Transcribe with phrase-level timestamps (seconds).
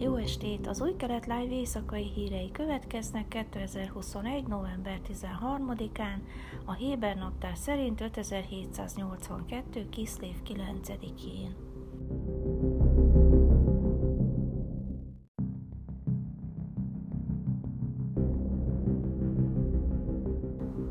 [0.00, 0.66] Jó estét!
[0.66, 4.46] Az új kelet live éjszakai hírei következnek 2021.
[4.46, 6.18] november 13-án,
[6.64, 9.88] a Héber naptár szerint 5782.
[9.88, 11.54] Kiszlév 9-én.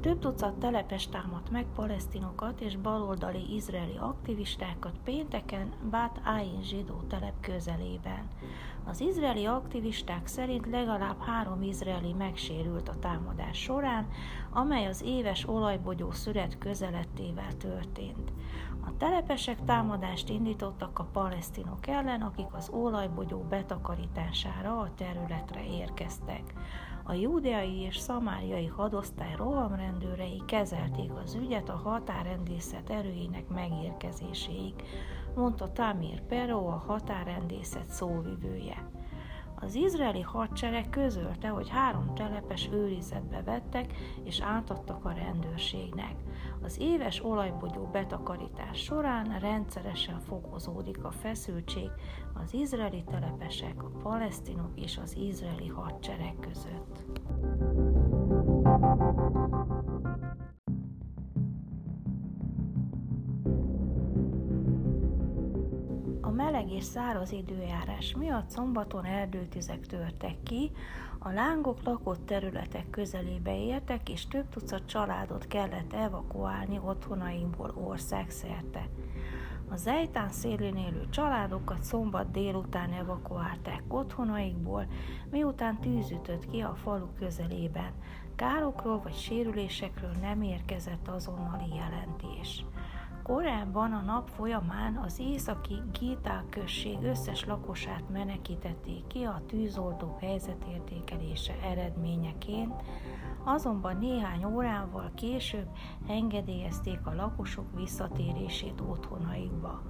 [0.02, 7.40] Több tucat telepes támadt meg palesztinokat és baloldali izraeli aktivistákat pénteken Bát Ain zsidó telep
[7.42, 8.28] közelében.
[8.90, 14.08] Az izraeli aktivisták szerint legalább három izraeli megsérült a támadás során,
[14.52, 18.32] amely az éves olajbogyó szület közelettével történt.
[18.86, 26.54] A telepesek támadást indítottak a palesztinok ellen, akik az olajbogyó betakarítására a területre érkeztek.
[27.04, 34.74] A júdeai és szamáriai hadosztály rohamrendőrei kezelték az ügyet a határrendészet erőinek megérkezéséig,
[35.38, 38.90] mondta Tamir Pero, a határrendészet szóvivője.
[39.60, 46.16] Az izraeli hadsereg közölte, hogy három telepes őrizetbe vettek és átadtak a rendőrségnek.
[46.62, 51.90] Az éves olajbogyó betakarítás során rendszeresen fokozódik a feszültség
[52.34, 57.04] az izraeli telepesek, a palesztinok és az izraeli hadsereg között.
[66.68, 70.72] Meleg és száraz időjárás miatt szombaton erdőtüzek törtek ki,
[71.20, 78.90] a lángok lakott területek közelébe értek, és több tucat családot kellett evakuálni otthonaimból országszerte.
[79.70, 84.88] A Zejtán szélén élő családokat szombat délután evakuálták otthonaikból,
[85.32, 87.92] miután tűz ütött ki a falu közelében.
[88.36, 92.66] Károkról vagy sérülésekről nem érkezett azonnali jelentés.
[93.28, 101.54] Korábban a nap folyamán az északi Gítá község összes lakosát menekítették ki a tűzoltó helyzetértékelése
[101.64, 102.74] eredményeként,
[103.44, 105.68] azonban néhány órával később
[106.08, 109.82] engedélyezték a lakosok visszatérését otthonaikba.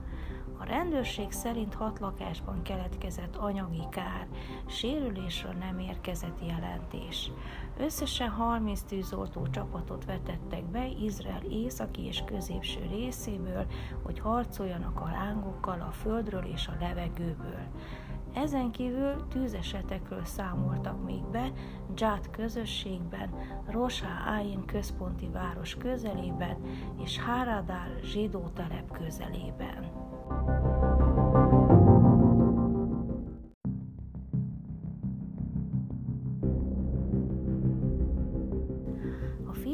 [0.59, 4.27] A rendőrség szerint hat lakásban keletkezett anyagi kár,
[4.67, 7.31] sérülésről nem érkezett jelentés.
[7.77, 13.65] Összesen 30 tűzoltó csapatot vetettek be Izrael északi és középső részéből,
[14.03, 17.65] hogy harcoljanak a lángokkal a földről és a levegőből.
[18.33, 21.51] Ezen kívül tűzesetekről számoltak még be
[21.93, 23.29] Dzsát közösségben,
[23.67, 26.57] Rosá Ain központi város közelében
[27.03, 30.06] és Háradár zsidó telep közelében.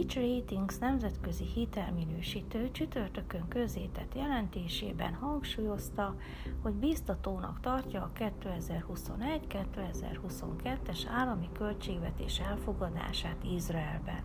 [0.04, 6.16] Fitch Ratings nemzetközi hitelminősítő csütörtökön közzétett jelentésében hangsúlyozta,
[6.62, 14.24] hogy biztatónak tartja a 2021-2022-es állami költségvetés elfogadását Izraelben.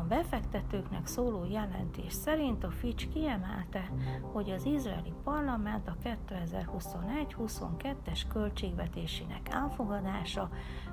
[0.00, 3.90] A befektetőknek szóló jelentés szerint a Fitch kiemelte,
[4.32, 10.50] hogy az izraeli parlament a 2021-22-es költségvetésének elfogadása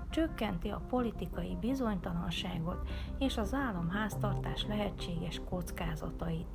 [0.09, 6.47] csökkenti a politikai bizonytalanságot és az államháztartás lehetséges kockázatait,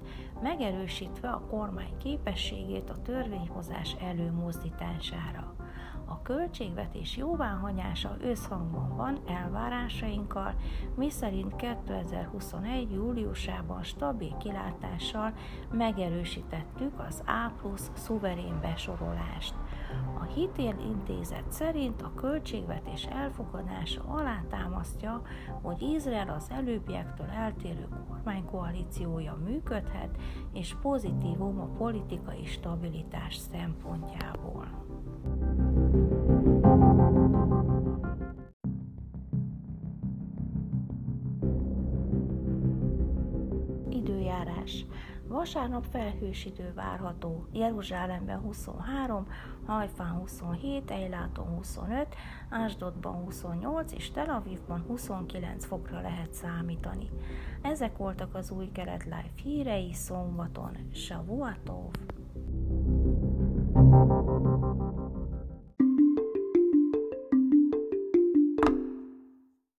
[0.42, 5.54] megerősítve a kormány képességét a törvényhozás előmozdítására.
[6.12, 10.54] A költségvetés jóváhagyása összhangban van elvárásainkkal,
[10.96, 12.92] miszerint 2021.
[12.92, 15.32] júliusában stabil kilátással
[15.70, 19.54] megerősítettük az A plusz szuverén besorolást.
[20.18, 20.74] A Hitél
[21.48, 25.22] szerint a költségvetés elfogadása alátámasztja,
[25.62, 30.16] hogy Izrael az előbbiektől eltérő kormánykoalíciója működhet,
[30.52, 34.72] és pozitívum a politikai stabilitás szempontjából.
[44.42, 44.86] időjárás.
[45.28, 47.47] Vasárnap felhős idő várható.
[47.53, 49.27] Jeruzsálemben 23,
[49.66, 52.06] Hajfán 27, Ejláton 25,
[52.50, 57.09] Ásdodban 28 és Tel Avivban 29 fokra lehet számítani.
[57.62, 60.77] Ezek voltak az új kelet life hírei szombaton.
[60.92, 61.91] Shavuatov!
[63.74, 64.81] thank you